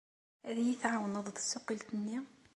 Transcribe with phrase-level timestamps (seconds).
[0.47, 2.19] Ad iyi-tɛawneḍ deg tsuqqilt-nni?